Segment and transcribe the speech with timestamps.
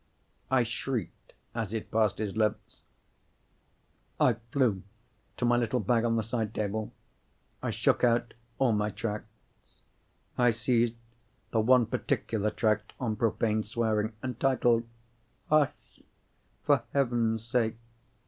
[0.49, 2.81] I shrieked as it passed his lips;
[4.19, 4.81] I flew
[5.37, 6.91] to my little bag on the side table;
[7.61, 9.83] I shook out all my tracts;
[10.39, 10.95] I seized
[11.51, 14.87] the one particular tract on profane swearing, entitled,
[15.49, 15.99] "Hush,
[16.63, 17.77] for Heaven's Sake!"